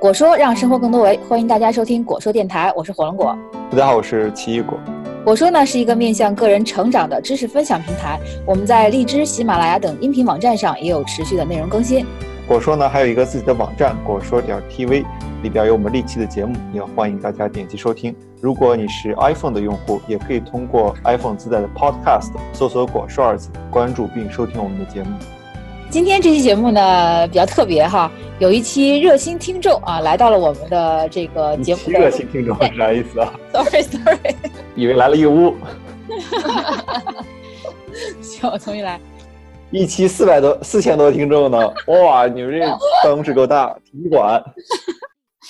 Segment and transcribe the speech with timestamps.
[0.00, 3.36] 果说让生活更多维，欢迎大家收听果说电台，我是火龙果。
[3.70, 4.80] 大家好，我是奇异果。
[5.26, 12.06] 果说呢是一个面向个人成长的知识分享平台，我们在荔枝、喜马拉雅等音频网站上也有持续的内容更新。
[12.48, 15.04] 果说呢还有一个自己的网站果说点 TV，
[15.42, 18.16] 里边有我们历期的节目，也欢迎大家点击收听。
[18.40, 25.10] 如果你是 iPhone 的用户，也可以通过 iPhone 自带的 Podcast 搜索“果说”二字，关注并收听我们的节目。
[25.90, 28.08] 今天这期节目呢比较特别哈，
[28.38, 31.80] 有一期热心听众啊来到了我们的这个节目。
[31.86, 33.34] 热心听众是啥意思啊？
[33.52, 34.36] Sorry Sorry，
[34.76, 35.56] 以为来了一个屋。
[38.22, 39.00] 行，我重新来。
[39.72, 42.28] 一期四百多、四千多听众呢，哇！
[42.28, 42.60] 你们这
[43.02, 44.40] 办公室够大，体育馆。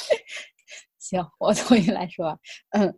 [0.98, 2.34] 行，我重新来说。
[2.70, 2.94] 嗯，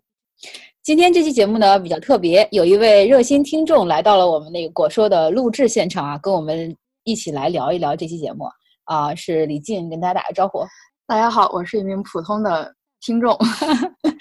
[0.80, 6.76] 今天这期节目呢比较特别，有一位热心听众来到了我们那个果说的录制现场啊，跟我们。
[7.04, 8.44] 一起来聊一聊这期节目
[8.84, 10.64] 啊，是李静跟大家打个招呼。
[11.06, 13.36] 大家好，我是一名普通的听众。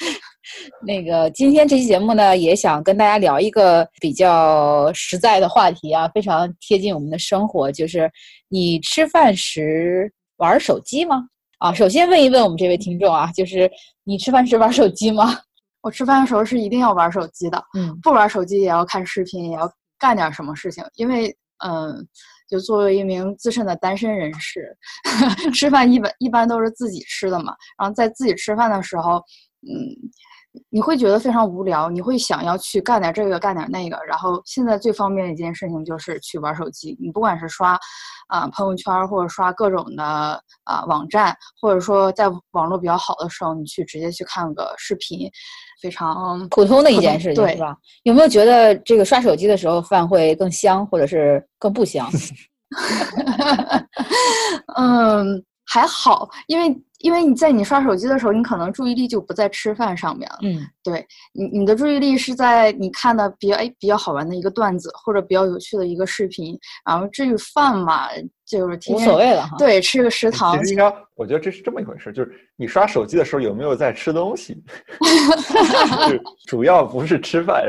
[0.83, 8.11] 那个今天这期节目呢，也想跟大家聊一个比较实在的话题啊，非常贴近我们的生活，就是
[8.49, 11.23] 你吃饭时玩手机吗？
[11.59, 13.69] 啊，首先问一问我们这位听众啊，就是
[14.03, 15.37] 你吃饭时玩手机吗？
[15.81, 21.27] 我吃饭的时候是一定要玩手机的，嗯，不玩手机也要看视频，也要干点什么事情，因为
[21.63, 22.07] 嗯。
[22.51, 24.77] 就作为一名资深的单身人士，
[25.55, 27.55] 吃饭一般一般都是自己吃的嘛。
[27.79, 29.23] 然后在自己吃饭的时候，
[29.63, 29.71] 嗯，
[30.69, 33.97] 你会觉得非常无聊，你会想要去干点这个，干点那个。
[34.05, 36.97] 然后现在最方便的一件事情就是去玩手机。
[36.99, 37.79] 你不管是刷
[38.27, 40.03] 啊朋友圈，或者刷各种的
[40.65, 45.29] 啊网站，或者说在网络比较好的时候，你去直接去看个视频。
[45.81, 47.75] 非常普通的一件事情，是吧？
[48.03, 52.07] 有没有觉得这个刷手机的时候饭会更香，或者是更不香？
[54.77, 56.83] 嗯，还好，因为。
[57.03, 60.37] 因为你在你刷手机的时候，你可能注意力就不在吃饭上面了。
[60.43, 66.57] 嗯，对你，你的注意力是在你看的比较哎比较好玩的一个段子，或者比较有趣的一个视频。
[66.85, 68.07] 然后至于饭嘛，
[68.45, 69.55] 就是无所谓了哈。
[69.57, 70.57] 对，吃个食堂。
[70.59, 74.61] 其实应该，我觉得这是这么一回事，就是你刷手机的时候有没有在吃东西？
[76.47, 77.63] 主要不是吃饭，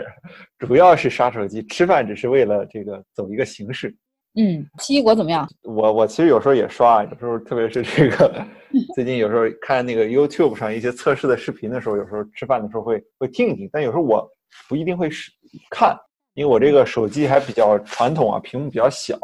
[0.59, 1.62] 主要是刷手机。
[1.66, 3.94] 吃饭只是为了这个走一个形式。
[4.34, 5.47] 嗯，奇异果怎么样？
[5.62, 8.47] 我我其实有时候也刷，有时候特别是这个，
[8.94, 14.26] 最近有时候看那个 YouTube 上一些测试的视频的时候，有时候吃饭的时候会会听一听，但有时候我
[14.69, 15.31] 不一定会是
[15.70, 15.94] 看，
[16.32, 19.19] 因为我这个手机还比较传统啊，屏幕比较小，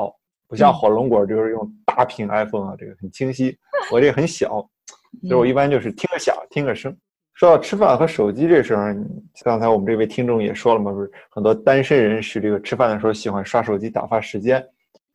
[0.47, 3.57] 不像火龙果就是用大屏 iPhone 啊，这个很清晰，
[3.91, 4.49] 我这个很小，
[5.27, 6.95] 所以我一般就是听个响，听个声。
[7.33, 8.97] 说到吃饭和手机这事儿，
[9.43, 14.63] 刚才我们这位听众也说了嘛，不是很多单身人士这个吃饭的时候喜欢刷手机打发时间。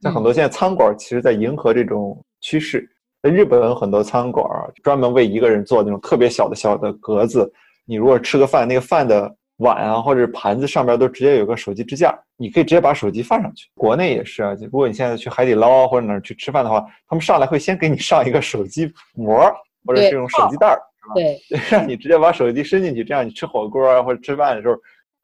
[0.04, 2.86] 像很多现在餐馆，其实在迎合这种趋势。
[3.22, 4.46] 在日本，很多餐馆
[4.84, 7.50] 专门为一个人做那种特别小的小的格子。
[7.86, 13.70] 你如果吃个饭，那个饭的碗啊或者盘子上边都直接有个手机支架，你可以直接把手机放上去。
[13.76, 19.40] 国内也是啊，如果你现在去海底捞或者哪儿去吃饭的话，他们上来会先给你上一个手机膜
[19.86, 20.82] 或者这种手机袋儿？
[21.16, 21.40] 对，
[21.72, 24.76] 让你直接把手机伸进去，这样你吃火锅啊或者吃饭的时候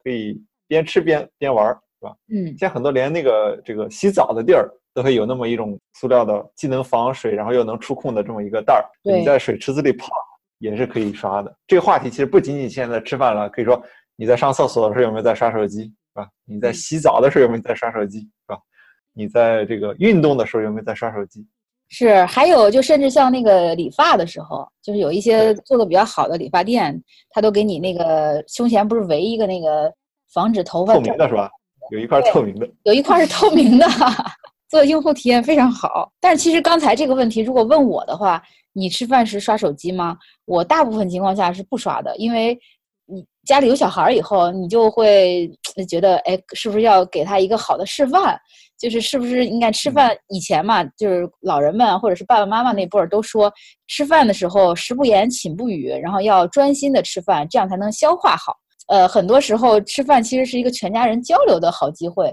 [0.06, 1.78] 可以边吃边边玩。
[2.00, 2.16] 是吧？
[2.32, 8.86] 嗯，现在很多连那个这个洗澡的地儿都会有那么一种塑料的，既能防水，然后又能触控的这么一个袋儿。
[9.04, 10.08] 你在水池子里泡
[10.60, 11.54] 也是可以刷的。
[11.68, 13.82] 这个话题其实不仅仅现在吃饭了，可以说
[14.16, 16.28] 你在上厕所的时候有没有在刷手机，是吧？
[16.46, 18.58] 你在洗澡的时候有没有在刷手机，是吧？
[19.14, 21.46] 你在这个运动的时候有没有在刷手机？
[21.90, 27.02] 是，还有就甚至像那个理发的时候，就是有一些做的比较好的理发店，
[27.32, 29.92] 他都给你那个胸前不是围一个那个
[30.32, 31.50] 防止头发透明的是吧？
[31.92, 33.86] 有一块透明的，有一块是透明的，
[34.70, 36.12] 做用户体验非常好。
[36.20, 38.42] 但是其实刚才这个问题，如果问我的话，
[38.74, 40.18] 你吃饭时刷手机吗？
[40.46, 42.58] 我大部分情况下是不刷的，因为
[43.06, 45.50] 你家里有小孩以后，你就会
[45.88, 48.40] 觉得，哎，是不是要给他一个好的示范？
[48.78, 53.52] 就是是不是应该吃饭以前嘛，就是老人们或者是爸爸妈妈那辈儿都说，
[53.88, 58.56] 吃饭的时候食不言，寝不语，然后要专心的吃饭，这样才能消化好。
[58.90, 62.28] 呃，很多时候吃饭其实是一个全家人交流的好机会，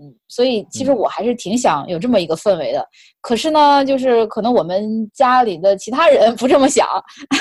[0.00, 2.86] 嗯，所以其实我还是挺想有这么一个氛围的。
[3.20, 6.86] 可是呢，就是可能我们家里的其他人 不这么想，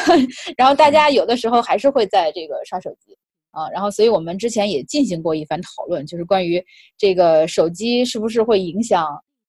[0.58, 3.18] 然后大家有的时候还是会在这个刷手机
[3.52, 3.70] 啊。
[3.70, 6.64] 然后，所以我们之前也进行过一番讨论，就是关于
[6.98, 9.08] 这个手机是不是会影响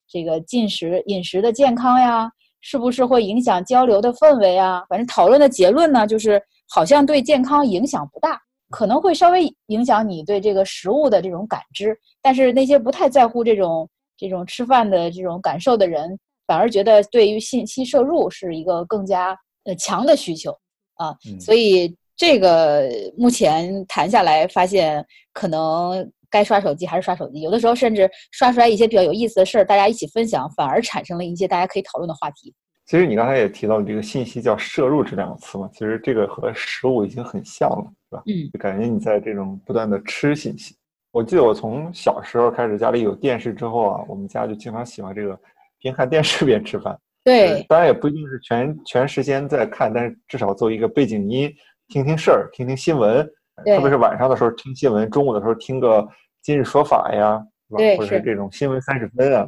[0.09, 2.31] 这个进食饮食的健康呀？
[2.61, 4.85] 是不是会影响交流的氛围啊？
[4.89, 8.41] 反正讨论的结论呢，就是好像对健康影响不大。
[8.71, 20.51] 可能会稍微影响你对这个食物的这种感知，但是那些不太在乎这种这种吃饭的这种感受的人，反而觉得对于信息摄入是一个更加呃强的需求
[20.95, 32.55] 啊，所以这个目前谈下来发现，可能该刷手机还是刷手机，有的时候甚至刷出来一些比较有意思的事儿，大家一起分享，反而产生了一些大家可以讨论的话题。
[32.89, 38.23] 其实你刚才也提到这个信息叫摄入这两个词嘛，其实这个和食物已经很像了，是吧？
[38.25, 40.75] 嗯，就感觉你在这种不断的吃信息。
[41.13, 45.39] 我记得我从小时候开始，家里有电视之后啊，我们家就经常喜欢这个
[45.79, 46.99] 边看电视边吃饭。
[47.23, 51.55] 对，当然也不一定是全全时间在看，但是至少做一个背景音，
[51.89, 53.23] 听听事儿，听听新闻。
[53.67, 56.09] 特别是晚上的时候听新闻，中午的时候听个
[56.41, 57.39] 今日说法呀，
[57.69, 57.97] 是吧？
[57.99, 59.47] 或者是这种新闻三十分啊。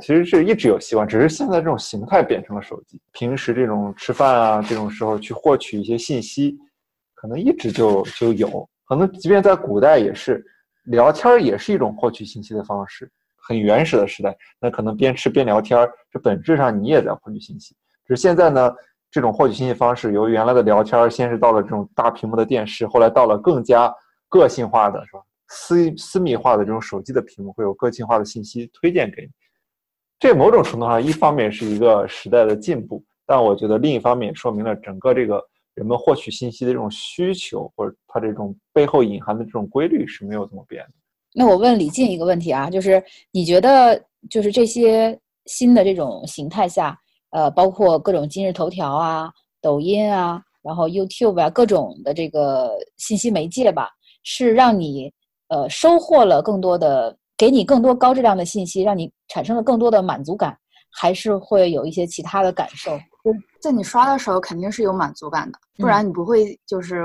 [0.00, 3.00] 其实是一直有希望，只是现在这种形态变成了手机。
[3.12, 6.58] 平时这种吃饭啊，这种时候去获取一些信息，
[7.14, 8.68] 可能一直就就有。
[8.84, 10.44] 可能即便在古代也是，
[10.84, 13.10] 聊天也是一种获取信息的方式。
[13.36, 17.74] 很原始的时代，那可能边吃边聊天，这本质上你也在获取信息。
[18.06, 18.72] 只是现在呢，
[19.10, 23.92] 这种获取信息方式由原来的聊天，先是到了这种大屏幕的电视，后来到了更加
[24.28, 25.20] 个性化的，是吧？
[25.48, 29.28] 私私密化的这种手机的屏幕，会有个性化的信息推荐给你。
[30.22, 35.42] 这某种程度上，一方面是一个时代的进步，但我觉得另一方面也说明了整个这个
[35.74, 40.90] 人们获取信息的这种需求，或者它这种背后隐含的这种规律是没有怎么变的。
[41.34, 43.02] 那我问李静一个问题啊，就是
[43.32, 46.96] 你觉得，就是这些新的这种形态下，
[47.30, 49.28] 呃，包括各种今日头条啊、
[49.60, 53.88] 抖音啊，然后 YouTube 啊，各种的这个信息媒介吧，
[54.22, 55.12] 是让你
[55.48, 57.18] 呃收获了更多的。
[57.42, 60.56] 给你更多高质量的信息，让你产生了更多的满足感，
[60.92, 62.96] 还是会有一些其他的感受？
[63.60, 67.02] 在你刷的时候肯定是有满足感的，不然你不会就是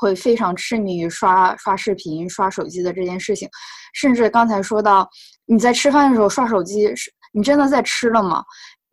[0.00, 3.48] 会非常痴迷于刷刷视频、刷手机的这件事情。
[3.94, 5.08] 甚至刚才说到
[5.46, 8.42] 你在吃饭的时候刷手机，是你真的在吃了吗？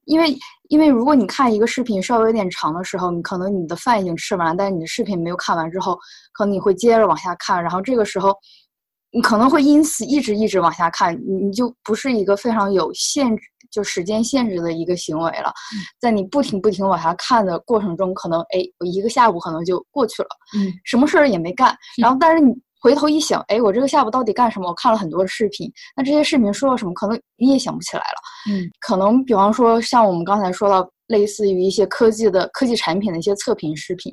[0.06, 0.38] 因为
[0.70, 5.98] 因为如果你看一个视频稍微有点长的时候，你可能你的饭已经吃完了，但是你的视频没有看完之后，
[6.34, 8.32] 可能你会接着往下看，然后这个时候。
[9.16, 15.54] 你可能会因此一直一直往下看，你你就不是一个非常有限制，就时间限制的一个行为了。
[16.02, 21.78] 在你不停不停往下看的过程中，可能哎，我一个下午可能就过去了，嗯，什么事儿也没干。
[22.02, 22.52] 然后，但是你
[22.82, 24.68] 回头一想，哎，我这个下午到底干什么？
[24.68, 26.92] 我看了很多视频，那这些视频说了什么？
[26.96, 28.52] 可能你也想不起来了。
[28.52, 34.12] 嗯，可能比方说像我们刚才说到，类似于一些科技的科技产品的一些测评视频，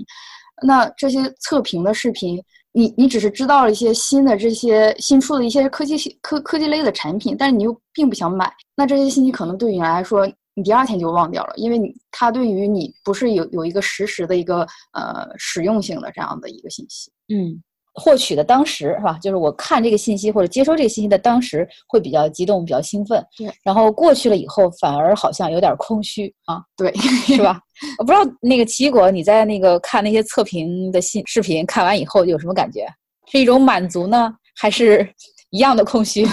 [0.62, 2.38] 那这些测评的视频。
[2.72, 17.62] 你你只是知道了一些新的这些新出的一些科技科科技类的产品，但是你又并不想买，那这些信息可能对你来说，你第二天就忘掉了，因为你它对于你不是有有一个实时的一个呃实用性的这样的一个信息，嗯。
[17.94, 19.18] 获取的当时是吧？
[19.20, 23.24] 就是我看这个信息或者接收这个信息的当时会比较激动、比较兴奋。
[23.36, 23.50] 对。
[23.64, 26.62] 然后过去了以后，反而好像有点空虚啊。
[26.76, 27.60] 对，是吧？
[27.98, 32.86] 我不知道那个奇异果，你在那个看那些测评的信视频看完以后有什么感觉？
[33.30, 35.08] 是一种满足呢，还是
[35.50, 36.26] 一样的空虚？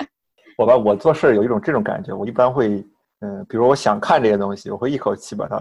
[0.58, 2.14] 我吧，我做事有一种这种感觉。
[2.14, 2.68] 我一般会，
[3.20, 5.58] 嗯，比如我想看这些东西，我会一口气把它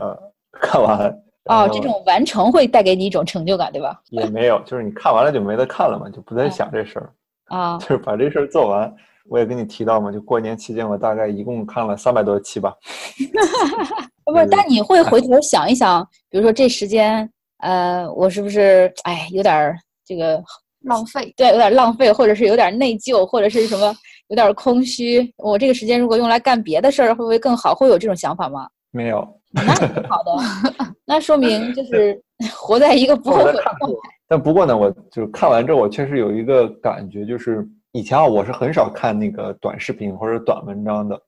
[0.51, 1.13] 看完。
[1.45, 3.99] 哦，这种完成会带给你一种成就感，对吧？
[4.09, 7.13] 也没有，就是你看完了就没得看了嘛，就不再想这事儿
[7.47, 7.77] 啊。
[7.81, 8.93] 就是把这事儿做完。
[9.29, 12.73] 我也跟你提到嘛，就过年期间，我大概一共看了三百多期吧。
[14.25, 17.29] 不是，但你会回头想一想，比如说这时间，
[17.59, 20.41] 呃，我是不是哎有点这个
[20.81, 21.33] 浪费？
[21.37, 23.93] 对，有点浪费，或者是有点内疚，或者是什么
[24.29, 25.31] 有点空虚？
[25.37, 27.75] 我这个时间如果用来干别的事儿，会不会更好？
[27.75, 28.67] 会有这种想法吗？
[28.91, 29.27] 没有。
[29.53, 30.31] 那挺好的，
[31.05, 32.21] 那说明 就是
[32.53, 33.79] 活在一个不后悔的状态。
[34.27, 41.19] 但不过呢，我就是看完之后，我确实有一个感觉，就是以前啊，我是很少看那个短视频或者短文章的。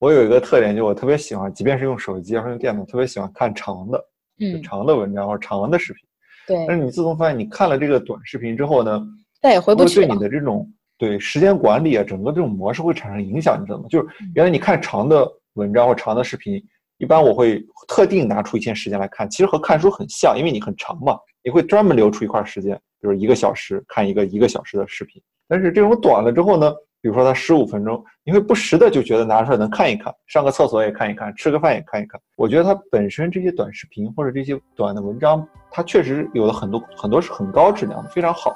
[0.00, 4.04] 我有一个特点，就我特别喜欢，即便是用手机或者用电脑，特别喜欢看长的，
[4.40, 6.02] 嗯，长的文章或者长的视频。
[6.48, 6.64] 对。
[6.66, 9.00] 但是你自从发现你看了这个短视频之后呢，
[9.40, 10.06] 再也回不去了。
[10.08, 13.84] 对你的这种对时间管理啊，整个这种模式会产生影响，你知道吗？
[13.88, 16.60] 就是原来你看长的文章或长的视频。
[16.98, 25.22] 一般我会特定拿出一天时间来看，其实和看书很像，因为你很长嘛，你会专门留出一块时间，比如一个小时看一个一个小时的视频。
[25.48, 32.20] 但是这种短了之后呢，比如说它十五分钟，你会不时的就觉得拿出来能看一看，上个厕所也看一看，吃个饭也看一看。
[32.36, 38.52] 我觉得它本身这些短视频或者这些短的文章，它确实有了很多很多是很高质量的，非常好，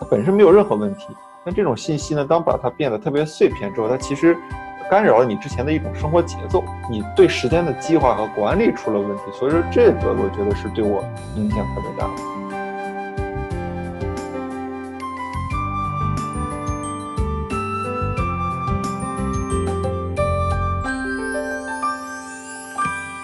[0.00, 1.06] 它本身没有任何问题。
[1.44, 4.36] 但这种信息呢，当把它变得特别碎片之后，它其实。
[4.90, 11.02] 干扰了你之前的一种生活节奏，你对时间的计划和管理出了问题，所以说这个我觉得是对我
[11.36, 12.10] 影响特别大。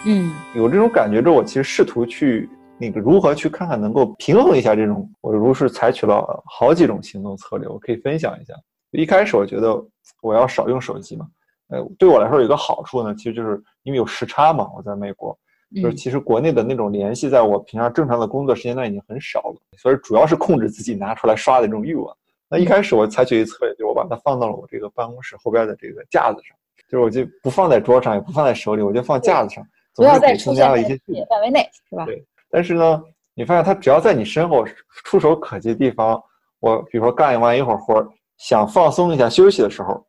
[0.07, 0.33] 嗯。
[0.55, 5.09] 有这种感觉之后，我其实试图去那个如何去看看能够平衡一下这种。
[5.21, 8.55] 我如是采取了好几种行动策略，我可以分享一下。
[8.91, 9.81] 一开始我觉得
[10.21, 11.25] 我要少用手机嘛，
[11.71, 15.37] 呃，对我来说有一个好处呢，其实就是因为有时差嘛，我在美国，
[15.77, 22.15] 就是其实国内的那种联系，在我平常正常的工作时间段已经很少了，所以主要是控制自己拿出来刷的这种欲望。
[22.49, 26.57] 那一开始我采取一策略，就我把它放到了我这个办公室后边的这个架子上，
[26.89, 30.99] 就是我就不放在桌上，也不放在手里，我就放架子上，总要再增加了一些
[31.29, 32.05] 范围内，是吧？
[32.05, 32.25] 对。
[32.51, 33.01] 但是呢，
[33.35, 34.65] 你发现它只要在你身后
[35.05, 36.21] 触手可及的地方，
[36.59, 38.05] 我比如说干完一会儿活，
[38.39, 40.05] 想放松一下休息的时候，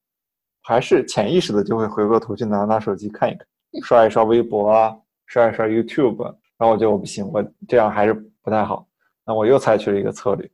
[0.64, 3.46] 还是潜意识的就会回过头去拿拿手机看一看，
[3.84, 8.14] 刷一刷微博啊，刷一刷 YouTube，然后我觉得我不行，我这样还是
[8.44, 8.86] 不太好，
[9.26, 10.50] 那我又采取了一个策略。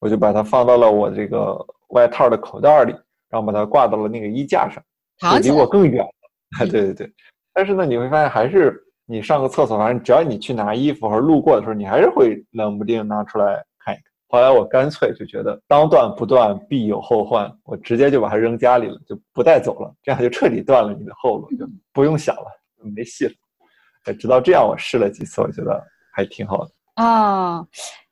[0.00, 1.56] 我就把它放到了我这个
[1.88, 2.92] 外套的口袋里，
[3.30, 4.82] 然后把它挂到了那个衣架上，
[5.40, 6.10] 离我更远了。
[6.68, 7.12] 对对对，
[7.54, 13.64] 但是呢，你会发现还是你上个厕所，反正只要你去拿衣服或者路过的时候，你还是会冷不丁拿出来。
[14.34, 22.46] 后来我干脆就觉得当断不断必有后患，我直接就把它扔家里了，就不带走了，这样就彻底断了你的后路，就不用想了，
[22.96, 23.32] 没戏了。
[24.18, 25.80] 直到这样，我试了几次，我觉得
[26.12, 27.64] 还挺好的啊。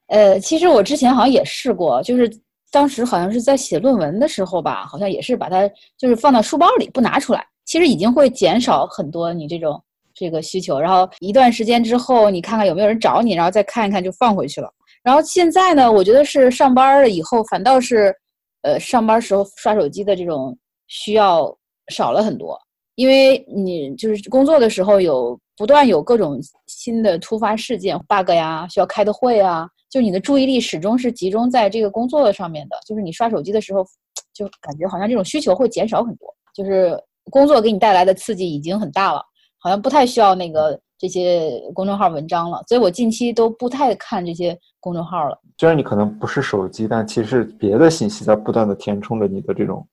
[0.06, 2.30] 呃，其实我之前好像也试过，就是
[2.70, 9.82] 当时好像是在写论文的时候吧，好像也是把它就是放到书包里不拿出来，其实已经会减少很多你这种
[10.14, 10.78] 这个需求。
[10.78, 14.72] 然后一段时间之后，你看看有没有人找你，然后再看一看就放回去了。
[15.02, 18.14] 然后现在呢，我觉得是上班了以后，反倒是
[18.62, 20.56] 呃上班时候刷手机的这种
[20.86, 21.56] 需要
[21.88, 22.58] 少了很多，
[22.94, 29.68] 因为你就是工作的时候有不断有各种新的突发事件，bug 呀，需要开的会啊。
[29.90, 33.84] 就你的注意力始终是集中在这个工作上面的，就是你刷手机的时候，
[34.32, 36.34] 就感觉好像这种需求会减少很多。
[36.54, 36.98] 就是
[37.30, 39.22] 工作给你带来的刺激已经很大了，
[39.58, 42.62] 好像不太需要那个这些公众号文章了。
[42.66, 45.40] 所以我近期都不太看这些公众号了。
[45.56, 49.88] 虽然你可能不是手机，但其实别的信息在不断的填充着你的这种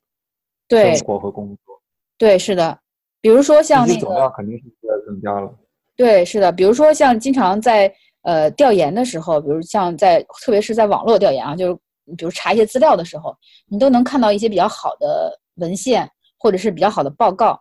[0.68, 1.82] 生活和工作。
[2.18, 2.78] 对，是的。
[3.22, 5.50] 比如说像那个总量肯定是在增加了。
[5.96, 6.52] 对，是的。
[6.52, 7.90] 比如说像经常在。
[8.24, 11.74] 呃，调研的时候，比如像在，特别是在网络调研啊，就是
[12.18, 13.34] 比如查一些资料的时候，
[13.70, 17.58] 你都能看到一些比较好的文献，或者是比较好的报告。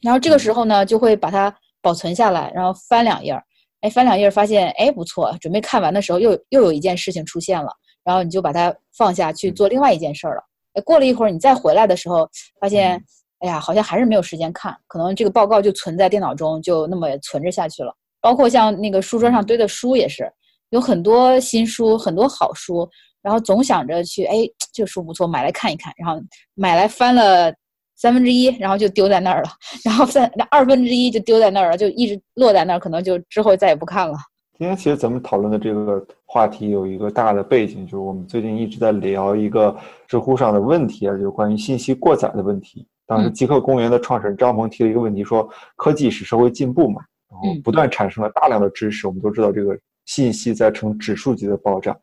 [0.00, 3.44] 然后这个时候呢，就会把它保存下来，然后翻两页儿，
[3.82, 7.72] 哎，翻两页儿发现，哎，不错，准备看完的时候，又又有一件事情出现了，
[8.04, 10.42] 然后你就把它放下去做另外一件事儿了。
[10.74, 12.28] 哎，过了一会儿，你再回来的时候，
[12.60, 13.02] 发现，
[13.38, 17.94] 哎呀，好像还是没有时间看，可能这个报告就存在电脑中，就那么存着下去了。
[18.20, 20.30] 包括像那个书桌上堆的书也是，
[20.68, 22.86] 有很多新书，很多好书，
[23.22, 24.36] 然后总想着去，哎，
[24.74, 26.22] 这个书不错，买来看一看，然后
[26.54, 27.50] 买来翻了
[28.00, 29.50] 三分之一，然后就丢在那儿了，
[29.84, 34.16] 然后三二分之一就丢在那儿了，就一直落在那儿，可能就之后再也不看了。
[34.56, 39.76] 今天其实咱们讨论的这个话题有一个大的背景，就是我们最近一直在聊一个
[40.08, 42.86] 知乎上的问题啊，就是关于信息过载的问题。
[43.06, 47.02] 当时极客公园的创始人张鹏提了一个问题，说科技使社会进步嘛。
[47.30, 51.94] 然后不断产生了大量的知识，我们都知道这个信息在呈指数级的爆炸，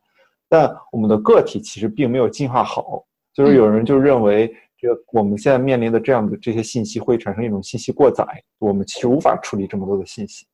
[0.48, 3.04] 但我们的个体其实并没有进化好。
[3.34, 8.24] 就是有人就认为，这个我们现在面临的这样的这些信息会产生一种信息过载，
[8.60, 10.46] 我们其实无法处理这么多的信息。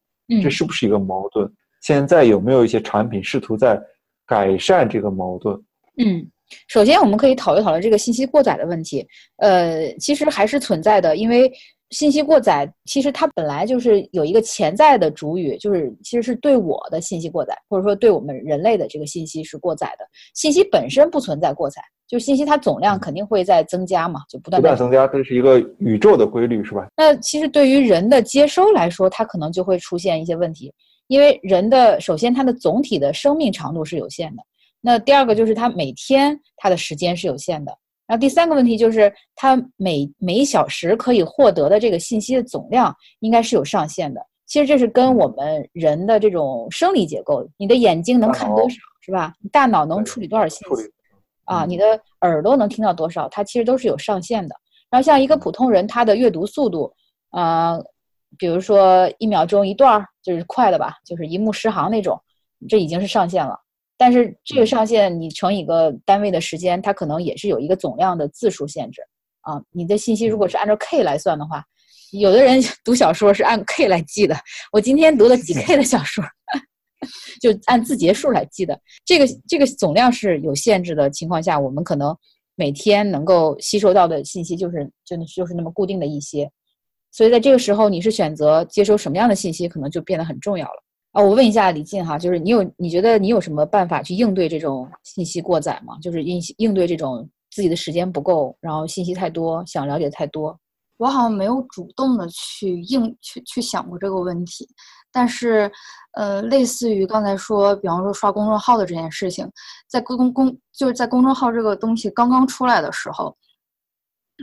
[0.42, 1.52] 这是不是一个矛盾？
[1.82, 3.82] 现在有没有一些产品试图在
[4.26, 5.56] 改善这个矛盾？
[5.98, 6.26] 嗯，
[6.68, 9.06] 首先我们可以讨论讨论这个信息过载的问题。
[9.38, 11.52] 呃，其实还是存在的，因为。
[11.94, 20.06] 信息过载，其实它本来就是有一个潜在的主语，就是其实是对我的信息过载，或者说对我们人类的这个信息是过载的。
[20.34, 26.88] 信息本身不存在过载，就是信息它总量肯定会在增加嘛，就不断不断增加，这是一个宇宙的规律，是吧？
[26.98, 30.74] 那其实对于人的接收来说，它可能就会出现一些问题，
[31.08, 34.42] 因为人的首先它的总体的生命长度是有限的，
[34.82, 37.72] 那第二个就是它每天它的时间是有限的。
[38.06, 44.22] 然后第三个问题就是，它每每小时可以获得的这个信息的总量应该是有上限的。
[44.46, 49.34] 其实这是跟我们人的这种生理结构，你的眼睛能看多少，是吧？
[49.42, 50.84] 你大脑能处理多少信息？
[51.46, 53.28] 啊，你的耳朵能听到多少？
[53.30, 54.56] 它其实都是有上限的。
[54.90, 56.94] 然后像一个普通人，他的阅读速度，
[57.32, 57.80] 啊，
[58.38, 62.22] 比如说一秒钟一段儿，就是快的吧，就是一目十行那种，
[62.70, 63.60] 这已经是上限了。
[63.98, 69.02] 但是这个上限你乘以个单位的时间，它可能也是有一个总量的字数限制
[69.42, 69.62] 啊。
[69.72, 71.64] 你的信息如果是按照 K 来算的话，
[72.12, 74.36] 有的人 读小说是按 K 来记的。
[74.72, 76.24] 我今天读了几 K 的小说，
[77.42, 78.80] 就按字节数来记的。
[79.06, 82.16] 这个这个总量是有限制的情况下，我们可能
[82.56, 86.50] 每天能够吸收到的信息就是就就是那么固定的一些。
[87.12, 90.83] 所以在这个时候，你是选择接收什么样的信息，可能就变得很重要了
[91.14, 91.24] 啊。
[91.24, 95.98] 我问一下李静哈，就是你有你觉得你有什么办法去应对这种信息过载吗？
[96.02, 100.60] 就是应应对这种自己的时间不够，然后信息太多，想了解太多。
[100.98, 104.66] 我好像没有主动的去应去去想过这个问题，
[105.12, 105.70] 但是，
[106.14, 109.50] 呃，类似于刚才说，比方说刷公众号的这件事情，
[109.90, 113.36] 在公公就是在公众号这个东西刚刚出来的时候，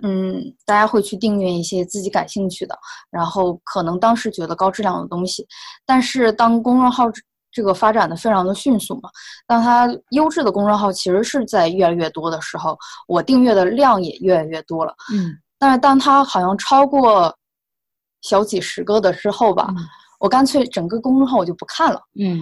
[0.02, 2.78] 嗯，大家会去订阅一些自己感兴趣的，
[3.11, 5.47] 然后可能当时觉得高质量的东西，
[5.85, 7.06] 但是当公众号
[7.52, 9.11] 这个发展的非常的迅速嘛，
[9.47, 12.78] 当它优质的公众号其实是在越来越多的时候，
[13.09, 15.37] 我订阅的量也越来越多了，嗯。
[15.59, 17.37] 但是当它好像超过
[18.23, 19.68] 小几十个的之后吧，
[20.18, 22.00] 我干脆整个公众号我就不看了。
[22.18, 22.40] 嗯。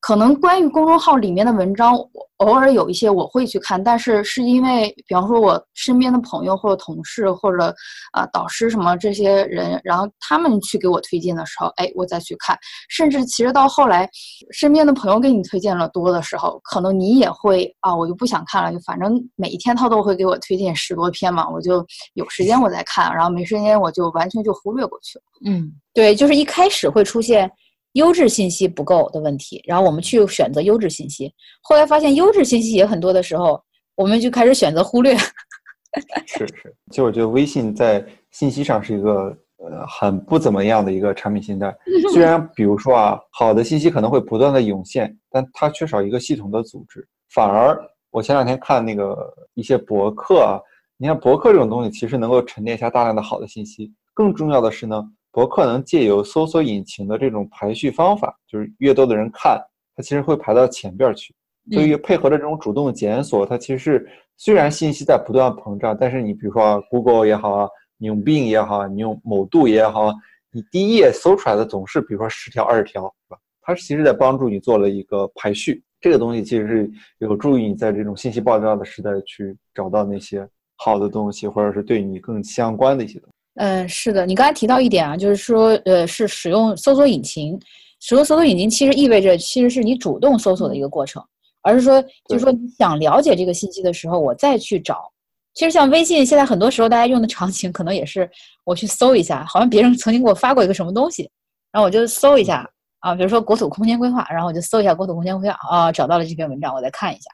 [0.00, 1.94] 可能关于公众号里面的文章，
[2.38, 7.74] 偶尔有一些我会去看，但是是因为，比方说我身边的朋友或者同事或者
[8.12, 12.58] 啊导师什么这些人，然后他们去给我推荐的时候，哎，我再去看。
[12.88, 14.08] 甚至其实到后来，
[14.52, 25.24] 身边的朋友给你推荐了多的时候，可能你也会啊，我就不想看了，就反正每一天他都会给我推荐十多篇嘛，我就有时间我再看，然后没时间我就完全就忽略过去了。
[25.44, 27.50] 嗯，对，就是一开始会出现。
[27.94, 31.32] 优质信息不够的问题，然后我们去选择优质信息，
[31.62, 33.60] 后来发现优质信息也很多的时候，
[33.96, 35.16] 我们就开始选择忽略。
[36.24, 41.74] 是是，其实我觉得微信在信息上是一个呃很不怎么样的一个产品形态。
[42.14, 47.04] 虽然比如说啊，好的信息可能会不断的涌现，但它缺少一个系统的组织。
[47.34, 47.76] 反而
[48.10, 49.16] 我前两天看那个
[49.54, 50.60] 一些博客啊，
[50.96, 53.92] 你看博客这种东西其实能够沉淀下大量的好的信息。
[54.14, 55.02] 更重要的是呢。
[55.32, 59.60] 博客能借由搜索引擎的这种排序方法，就是越多的人看，
[59.94, 61.34] 它其实会排到前边去。
[61.70, 70.12] 所以配合着这种主动检索，它其实是虽然信息在不断膨胀，但是你比如说 Google 也好啊，你用 Bing 也好，你用某度也好，
[70.50, 73.38] 你第一页搜出来的总是比如说十条、二十条，是吧？
[73.62, 75.82] 它其实在帮助你做了一个排序。
[76.00, 83.34] 这个东西其实是有助于你在这种信息爆炸的时代去找到那些好的东西，或者是对你更相关的一些东西。
[83.60, 87.60] 嗯，是的，你刚才提到一点啊，就是说，呃，是使用搜索引擎，
[88.00, 91.22] 使用搜索引擎其实意味着其实是你主动搜索的一个过程，
[91.60, 95.12] 而是说，就是说你想了解这个信息的时候，我再去找。
[95.52, 98.26] 其实像微信，现在很多时候大家用的场景可能也是
[98.64, 101.30] 我去搜一下，好像别人曾经给我发过一个什么东西，
[101.70, 102.66] 然后我就搜一下
[103.00, 107.30] 啊，比如说国土空间规划，然后我就搜一下国土空间规划啊，找到了这篇文章，我再看一下，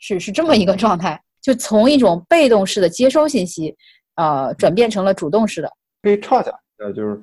[0.00, 3.72] 是是这么一个状态，就从一种被动式的接收信息。
[4.18, 5.70] 呃，转变成了主动式的。
[6.02, 7.14] 可以畅想一下，就是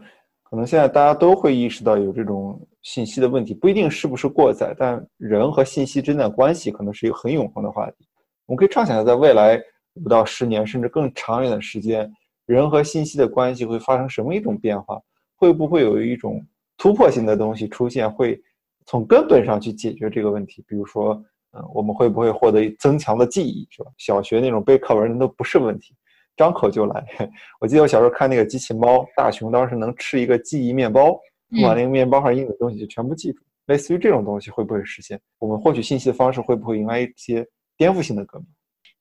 [0.43, 8.07] 可能现在大家都会意识到有这种信息的问题，不一定是不是过载，但人和信息之间的关系可能是一个很永恒的话题。
[8.45, 9.61] 我们可以畅想一下，在未来
[9.95, 12.09] 五到十年甚至更长远的时间，
[12.45, 14.97] 人和信息的关系会发生什么一种变化？
[15.35, 16.41] 会不会有一种
[16.77, 18.41] 突破性的东西出现，会
[18.85, 20.63] 从根本上去解决这个问题？
[20.65, 23.91] 比如说，嗯，我们会不会获得增强的记忆，是吧？
[23.97, 25.93] 小学那种背课文那都不是问题。
[26.35, 27.05] 张口就来。
[27.59, 31.17] 我记得我小时候看那个机器猫大雄，当时能吃一个记忆面包，
[31.61, 33.39] 把那个面包上印的东西就全部记住。
[33.67, 35.19] 类似于这种东西会不会实现？
[35.39, 37.45] 我们获取信息的方式会不会迎来一些
[37.77, 38.47] 颠覆性的革命？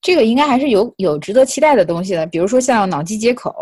[0.01, 2.25] 这个应该还是有有值得期待的东西的。
[2.27, 3.53] 比如说像脑机接口，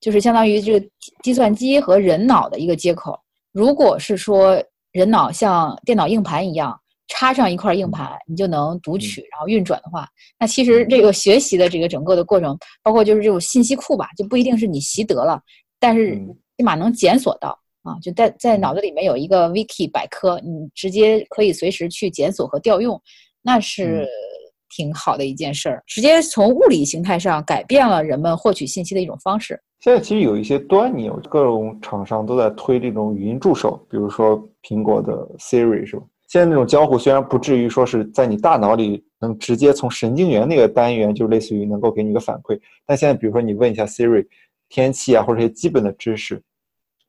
[0.00, 0.86] 就是相当于这个
[1.22, 3.18] 计算机和人脑的一个接口。
[3.52, 6.78] 如果是说人脑像电脑硬盘一样。
[7.08, 15.40] 插上一块硬盘，你就能读取，然后运转的话，那其实这个学习的这个整个的过程，包括就是这种信息库吧，就不一定是你习得了，
[15.78, 16.20] 但是
[16.56, 23.00] 起码能检索到啊，就在在脑子里面有一个 wiki 百科，你直接可以随时去检索和调用，
[23.42, 24.04] 那是
[24.68, 29.60] 挺好的一件事儿，直接从物理形态上改变了人们获取信息的一种方式。
[29.78, 36.02] 现在其实有一些端倪，各种厂商都在推这种语音助手，比如说苹果的 Siri 是吧？
[36.36, 44.26] 现在那种交互虽然不至于说是在你大脑里能直接从神经元那个单元就类似于能够给你一个反馈，但现在比如说你问一下 Siri
[44.68, 46.42] 天气啊或者一些基本的知识，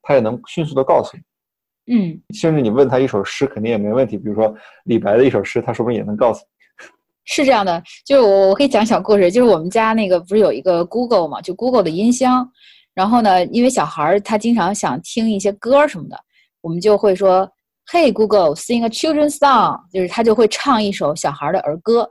[0.02, 1.94] 它也能迅速的告诉你。
[1.94, 6.86] 嗯，甚至你问他一首诗肯定也没问题，比如说李白的一首诗，他说不定也能告诉你。
[7.26, 12.50] 是这样的，就是我我可以讲小故事，就是我们家那个不是有一个 Google 嘛，就 Google 的音箱，
[12.94, 16.18] 然后呢，因为小孩儿他经常想听一些歌什么的，
[16.62, 17.52] 我们就会说。
[17.90, 22.10] Hey Google, sing a children's song，就是他就会唱一首小孩的儿歌。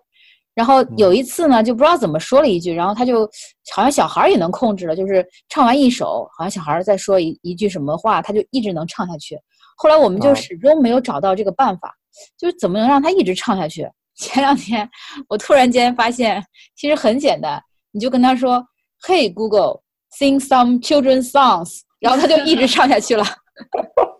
[0.54, 3.28] 然后有一次呢，就不知道怎么说了一句，然后他就
[3.74, 9.38] 好像小孩也能控制了，就是唱完一首，好像小孩在说一一句什么话，他就一直能唱下去。
[9.76, 11.94] 后来我们就始终没有找到这个办法，
[12.38, 13.86] 就是怎么能让他一直唱下去。
[14.16, 14.88] 前两天
[15.28, 16.42] 我突然间发现，
[16.74, 17.62] 其实很简单，
[17.92, 18.66] 你就跟他说
[19.06, 19.82] ，Hey Google,
[20.18, 21.80] sing some children's songs。
[22.00, 23.22] 然后他就一直唱下去了。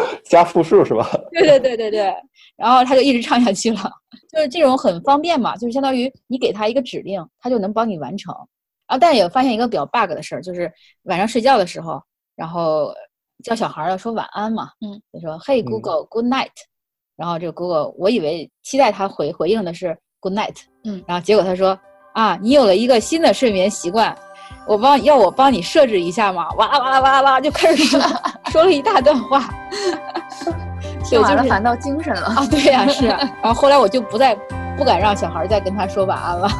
[0.24, 1.08] 加复数是吧？
[1.32, 2.14] 对对对对对，
[2.56, 3.90] 然后他就一直唱下去了，
[4.32, 8.34] 就是这种很方便嘛，就是相当于你给他一个指令，他就能帮你完成。
[8.88, 10.72] 然后，但也发现一个比较 bug 的事儿，就是
[11.04, 12.00] 晚上睡觉的时候，
[12.36, 12.94] 然后
[13.42, 16.52] 叫小孩要说晚安嘛，嗯，就说 Hey Google Good night，
[17.16, 21.78] 然后这个 Google 我以为期待他回回应的是 Good night，嗯，然后结果他说
[22.14, 24.16] 啊，你有了一个新的睡眠习惯，
[24.68, 28.00] 我帮要我帮你设置一下嘛，哇啦哇啦哇啦哇就开始说
[28.56, 29.50] 说了一大段话，
[31.04, 34.34] 听完了反倒精神了啊，对呀是，然后后来我就不再
[34.78, 36.48] 不敢让小孩再跟他说晚安了。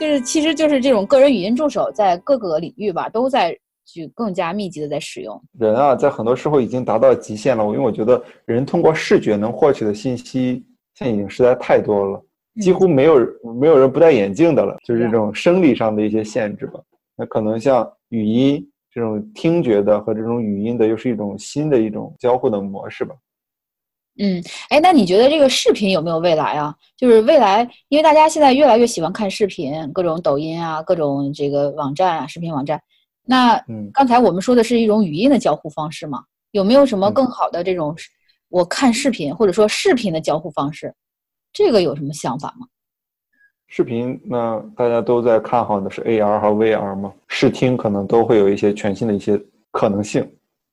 [0.00, 3.54] 就是，其实就是这种个人语音助手，在各个领域吧，都在
[3.92, 5.40] 去更加密集的在使用。
[5.58, 7.64] 人啊，在很多时候已经达到极限了。
[7.66, 12.22] 因为我觉得人通过视觉能获取的信息，现在已经实在太多了，
[12.60, 13.16] 几乎没有
[13.60, 14.76] 没有人不戴眼镜的了。
[14.84, 16.80] 就是这种生理上的一些限制吧。
[17.16, 23.14] 那可能像语音这种听觉的和这种语音的，又是一种新的一种交互的模式吧。
[24.18, 26.74] 嗯，哎，那你觉得这个视频有没有未来啊？
[26.98, 32.78] 就是未来，因为大家现在越来越喜欢看视频，各种抖音啊，各种这个网站啊，视频网站。
[33.24, 36.22] 那刚才我们说的是一种语音的交互方式嘛？
[36.50, 37.96] 有没有什么更好的这种
[38.48, 40.94] 我看视频或者说视频的交互方式？
[41.52, 42.66] 这个有什么想法吗？
[43.68, 47.12] 视频，那大家都在看好的是 AR 和 VR 吗？
[47.28, 50.22] 视听可能都会有一些全新的一些可能性。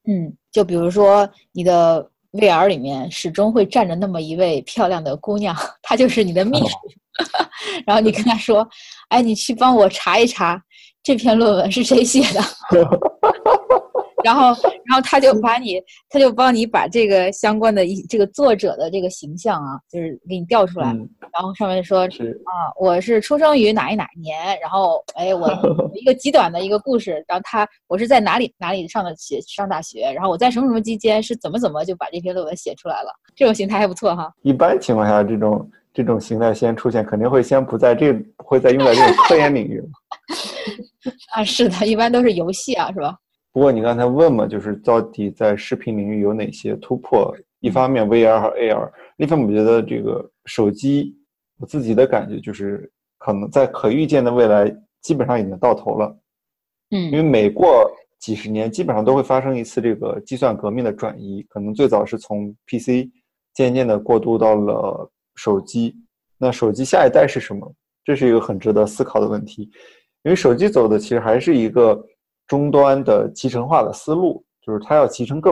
[0.05, 2.09] 嗯，就比如说你的。
[2.33, 6.77] VR 里面始终会站着那么一位漂亮的姑娘， 她就是你的秘书。
[7.87, 8.69] 然后你跟她说
[9.09, 10.63] ：“哎，你去帮我查一查
[11.03, 12.41] 这篇论文是谁写的。
[14.21, 14.47] ”然后，
[14.85, 20.87] 然后他就把你，他就帮你把这个相关的一这个作者的这个形象啊，就是给你调出来。
[20.87, 25.49] 然后上面说啊，我是出生于哪一哪一年，然后哎，我
[25.95, 27.23] 一个极短的一个故事。
[27.29, 33.13] 然后他，我是在哪里哪里上的学上大学，然后我在什么什么期间是怎么怎么就把这篇论文写出来了。
[33.33, 34.29] 这种形态还不错哈。
[34.41, 39.81] 一般情况下，这种这种形态先出现，肯定会先不在这，不会再用在这种科研领域。
[41.33, 43.17] 啊，是的，一般都是游戏啊，是吧？
[43.51, 47.35] 不过你刚才问嘛，就是到底在视频领域有哪些突破？
[47.61, 51.13] 一方面 VR 和 AR，另一方面我觉得这个手机，
[51.57, 56.17] 我自己的感觉就是可能在可预见的未来基本上已经到头了。
[56.91, 63.09] 嗯，因为每过几十年，基本上都会发生一次这个计算革命的转移，可能最早是从 PC，
[63.53, 65.95] 渐渐的过渡到了手机。
[66.37, 67.73] 那手机下一代是什么？
[68.05, 69.69] 这是一个很值得思考的问题，
[70.23, 72.01] 因为手机走的其实还是一个。
[72.47, 75.51] 终端的集成化的思路，就是它要集成各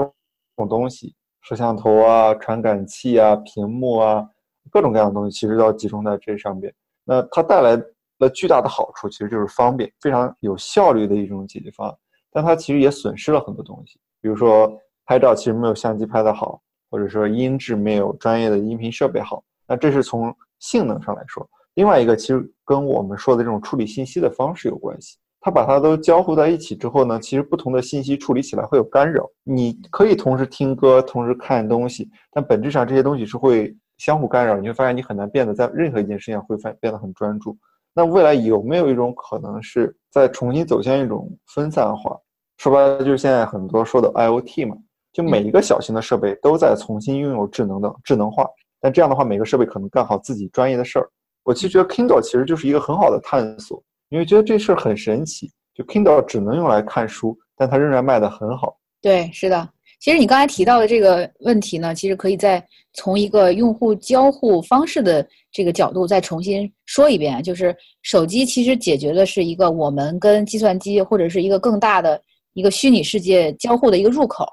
[0.55, 4.27] 种东西，摄像头啊、传感器啊、屏幕啊，
[4.71, 6.73] 各种各样的东西，其实都要集中在这上边。
[7.03, 7.79] 那它带来
[8.17, 11.95] 了巨大的好处，其实就是方便，非常有效率的一种解决方案。
[12.31, 14.67] 但它其实也损失了很多东西，比如说
[15.05, 19.43] 拍照其实没有相机拍的好，或者说音质没有专业的音频设备好。
[19.67, 21.47] 那这是从性能上来说。
[21.77, 25.15] 另外一个，其实跟我们说的这种处理信息的方式有关系。
[25.39, 29.29] 它把它都交互在一起之后呢，其实不同的信息处理起来会有干扰。
[29.43, 34.57] 你可以同时听歌，同时看东西，但本质上这些东西是会相互干扰。
[34.57, 37.55] 你会发现你很难变得在任何一件事情上会变变得很专注。
[37.93, 42.17] 那未来有没有一种可能是在重新走向一种分散化？
[42.57, 44.75] 说白了就是现在很多说的 IOT 嘛，
[45.13, 48.47] 就每一个小型的设备都在重新拥有智能的智能化。
[48.81, 51.07] 但这样的话，每个设备可能干好自己专业的事儿。
[51.47, 53.81] 我其实觉得 Kindle 其实就是一个很好的探索。
[54.09, 58.77] 因为觉得这事儿很神奇，就 Kindle 只能用来看书，但它仍然卖得很好。
[59.01, 59.69] 对，是的。
[60.01, 62.61] 其实你刚才提到的这个问题呢，其实可以再
[62.93, 67.41] 从一个用户交互方式的这个角度再重新说一遍。
[67.41, 72.21] 就是手机其实解决的是一个我们跟计算机或者是一个更大的
[72.55, 74.45] 一个虚拟世界交互的一个入口。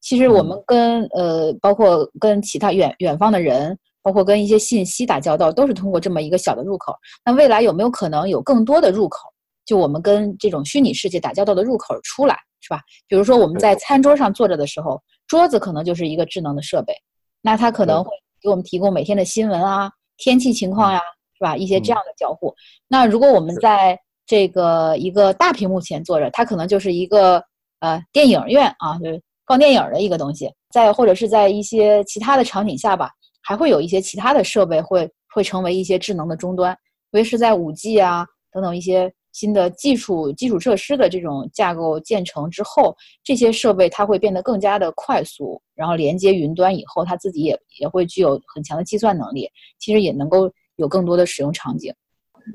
[0.00, 3.76] 其实我们跟呃，包括跟其他远远方的人。
[4.06, 6.94] 包括跟一些信息打交道，都是通过这么一个小的入口。
[7.24, 9.28] 那未来有没有可能有更多的入口？
[9.64, 12.80] 就我们跟这种虚拟世界打交道的入口出来，是吧？
[13.08, 16.94] 比如说我们在餐桌上坐着的时候，桌子可能就是一个智能的设备，
[17.42, 21.00] 那它可能会给我们提供每天的新闻啊、天气情况呀，
[21.36, 21.56] 是吧？
[21.56, 22.54] 一些这样的交互。
[22.86, 27.42] 那如果我们在这个一个大屏幕前坐着，它可能就是一个
[27.80, 30.48] 呃电影院啊，就是放电影的一个东西。
[30.70, 33.10] 再或者是在一些其他的场景下吧。
[33.46, 36.80] 还会有一些其他的设备会会成为一些智能的终端，特
[37.12, 51.94] 别是在五 G 啊等等一些新的技术基础设施的这种架构建成之后，这些设备它会变得更加的快速，然后连接云端以后，它自己也也会具有很强的计算能力，其实也能够有更多的使用场景。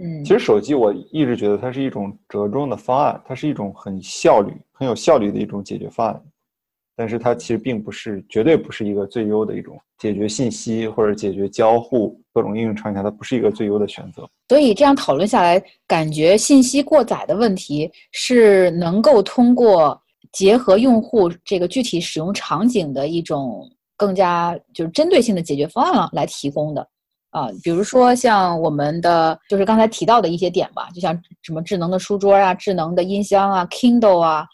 [0.01, 6.21] 嗯，其实手机我一直觉得它是一种折中的方案，它是一种很效率、很有效率的一种解决方案。
[6.95, 14.27] 但是它其实并不是，绝对不是一个最优的一种解决信息或者解决交互各种应用场景，它不是一个最优的选择。
[14.49, 19.99] 所以这样讨论下来，感觉信息过载的问题是能够通过
[20.33, 26.85] 结合用户这个具体使用场景的一种更加就是针对性的解决方案来提供的
[27.29, 27.49] 啊。
[27.63, 34.45] 比如说像我们的就是刚才提到的一些点吧，就像什么智能的书桌啊、智能的音箱啊、Kindle 啊。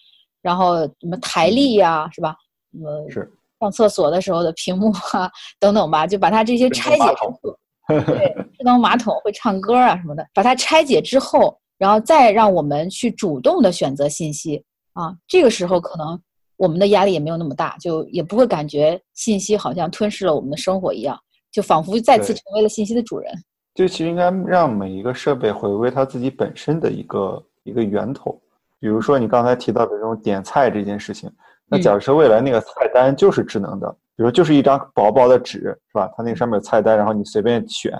[0.41, 2.35] 然后什么台历呀，是吧？
[2.71, 16.19] 什么是上厕所的时候的屏幕啊， 等等吧，就把它这些拆解之后，对，智能马桶会唱歌啊什么的，把它拆解之后，然后再让我们去主动的选择信息啊，这个时候可能
[16.57, 21.17] 我们的压力也没有那么大，就也不会感觉信息好像吞噬了我们的生活一样，
[21.51, 23.33] 就仿佛再次成为了信息的主人。
[23.73, 28.39] 就其实应该让每一个设备回归它自己本身的一个一个源头。
[28.79, 31.31] 比如说你刚才提到的这种点菜这件事情，
[31.65, 36.09] 那假设未来那个菜单就是智能的，比如就是一张薄薄的纸，是吧？
[36.15, 37.91] 它那个上面有菜单，然后你随便选，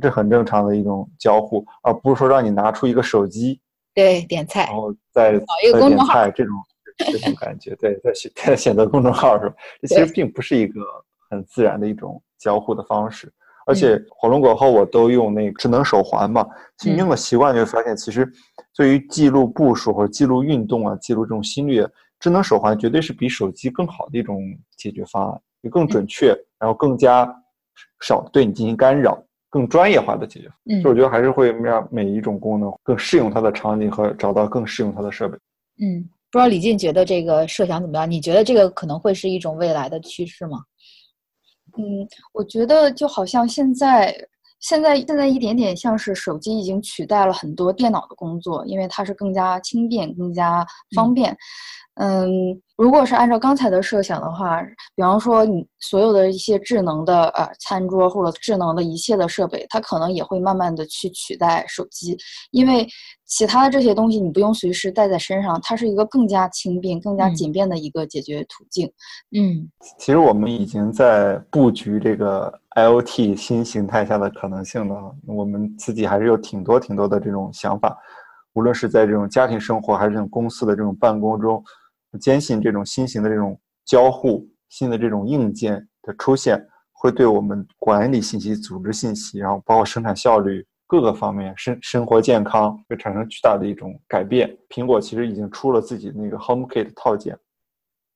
[0.00, 3.60] 这很正常的一种交互，而不是说让你拿出一个手机，
[3.94, 6.54] 对，点菜，然后再找一个公众号这种
[6.96, 9.54] 这种感觉，对，在选在选择公众号是吧？
[9.80, 10.80] 这其实并不是一个
[11.30, 13.32] 很自然的一种交互的方式。
[13.66, 16.46] 而且火龙果和我都用那个智能手环嘛，
[16.78, 18.30] 其实用了习惯就会发现，其实
[18.76, 21.86] 对于记录步数或者记录运动啊、记录这种心率，
[22.18, 24.40] 智能手环绝对是比手机更好的一种
[24.76, 27.28] 解决方案，也更准确，然后更加
[28.00, 30.48] 少对你进行干扰，更专业化的解决。
[30.70, 35.38] 嗯，所以我觉得还是会让每一种功能更适用它的场景和找到更适用它的设备。
[35.82, 38.10] 嗯，不知道李静觉得这个设想怎么样？
[38.10, 40.58] 你觉得这个可能会是一种未来的趋势吗？
[41.78, 44.14] 嗯，我觉得就好像现在，
[44.60, 51.36] 现在现在一点点像是手机已经取代了很多电脑的工作，因为它是更加轻便、更加方便。
[52.02, 54.62] 嗯，如果是按照刚才的设想的话，
[54.96, 62.16] 比方说你所有的一些智能的呃餐桌或者智能的一切的设备，它可能也会慢慢的去取代手机，
[62.52, 62.88] 因为
[63.26, 68.90] 其他的这些东西你不用随时带在身上，它是一个更加轻便、更加简便的一个解决途径。
[69.36, 77.94] 嗯，其实我们已经在布局这个 IOT 新形态下的可能性了，我们自己还是有挺多挺多的这种想法，
[78.54, 81.62] 无论是在这种家庭生活还是这种公司的这种办公中。
[82.18, 86.60] 坚信这种新型的这种交互、新的这种硬件的出现，
[86.92, 94.56] 会对我们管理信息、组织信息，然后包括生产效率各个方面、生生活健康，会产生巨大的一种改变。
[94.68, 97.38] 苹果其实已经出了自己那个 HomeKit 套件，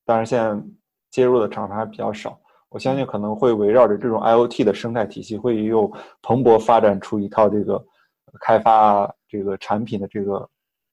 [0.04, 0.62] 当然现在
[1.10, 2.38] 接入的厂商还比较少。
[2.70, 5.88] 我相信可能会围绕着这种 IOT 的生态体系，会又
[6.20, 7.80] 蓬勃发展出一套这个
[8.40, 10.48] 开发这个产品的这个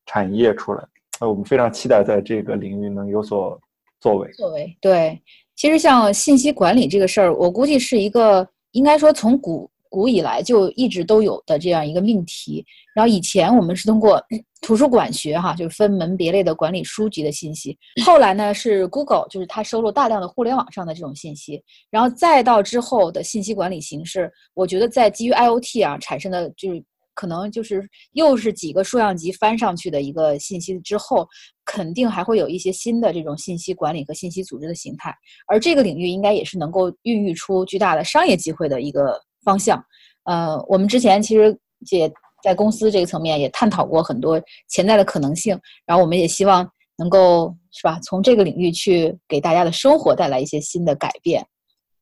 [0.06, 0.88] 产业出来。
[1.22, 3.58] 那我们非常期待在这个领域能有所
[4.00, 4.28] 作为。
[4.32, 5.22] 作为对，
[5.56, 12.66] 其实像信息管理这个事儿，我估计是一个应该说从古古以来就一直都有的这样一个命题。
[12.96, 14.20] 然后以前我们是通过
[14.62, 17.78] 图书馆学哈，就是分门别类的管理书籍的信息。
[18.04, 21.62] 后来呢是 Google，就是它收录大量的互联网上的这种信息。
[21.92, 26.84] 然后再到之后的信息管理形式，我觉得在基于 IOT 啊产生的就是。
[27.14, 31.28] 可能就是又是几个数量级翻上去的一个信息之后，
[31.66, 35.14] 肯定还会有一些新的这种信息管理和信息组织的形态，
[35.48, 39.84] 而这个领域应该也是能够孕育出巨大的商业机会的一个方向。
[40.24, 41.58] 呃，我们之前其实
[41.92, 42.12] 也
[42.44, 51.46] 在公司这个层面也探讨过很多潜在的可能性，然后我们也希望能够是吧，从这个领域去给大家的生活带来一些新的改变。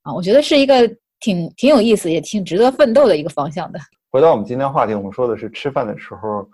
[0.01, 0.87] 啊，我觉得是一个
[1.19, 3.79] 挺挺有意思，也挺值得奋斗的一个方向的。
[4.11, 6.47] 回到我们今天话题，我们说的是吃饭的时候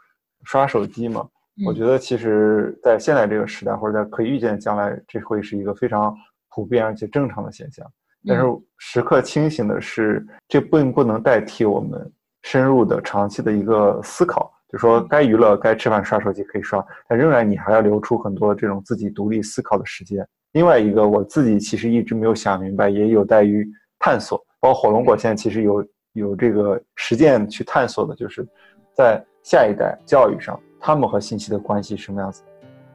[0.43, 1.25] 刷手机嘛？
[1.65, 6.13] 我觉得其实，在现在这个时代，或者在可以预见将来，这会是一个非常
[6.49, 7.89] 普遍而且正常的现象。
[8.27, 8.43] 但是
[8.77, 14.51] 时刻清醒的是，这并不能代替我们深入的、长期的一个思考。
[14.67, 20.27] 就说该娱乐、该吃饭刷手机可以刷，但仍然你还要留出很多这种自己独立思考的时间。
[20.51, 23.65] 另外一个，我自己其实一直没有想明白，也有待于
[23.97, 24.37] 探索。
[24.59, 25.81] 包括火龙果现在其实有。
[26.15, 28.45] 有这个实践去探索的，就是
[28.93, 32.41] 在下一代教育上，他们和信息的关系什么样子？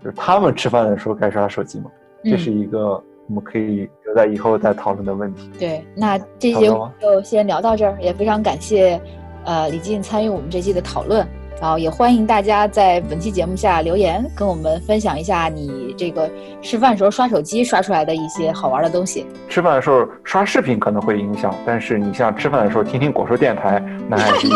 [0.03, 1.91] 就是他们吃饭的时候该刷手机吗？
[2.25, 5.51] 这是一个我们可以留在以后再讨论的问题。
[5.59, 6.69] 对，那这节
[7.01, 9.01] 就先聊到这儿，也非常感谢，
[9.45, 11.27] 呃，李静参与我们这期的讨论。
[11.59, 19.27] 然后也欢迎大家在本期节目下留言，跟我们分享一下你这个吃饭时候刷手机刷出来的一些好玩的东西。
[19.49, 24.51] 吃饭的时候刷视频可能会影响，但是你像吃饭的时候听听果蔬电台，那还是一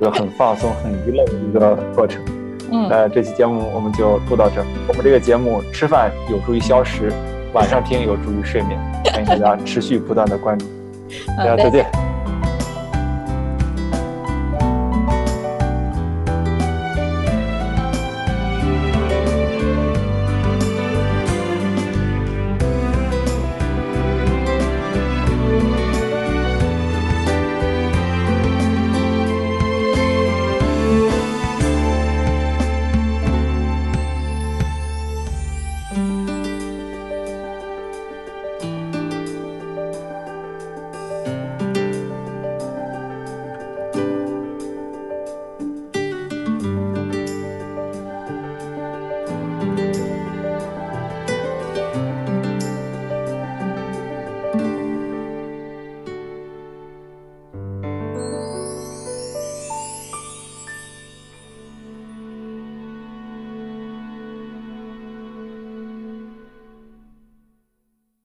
[0.00, 2.22] 个很放松、很娱乐的一个过程。
[2.70, 4.66] 嗯，那这期节目我们就录到这儿。
[4.88, 7.12] 我们这个节目吃饭有助于消食，
[7.52, 8.78] 晚上听有助于睡眠，
[9.12, 10.66] 欢迎大家持续不断的关注。
[11.36, 12.11] 大家再见。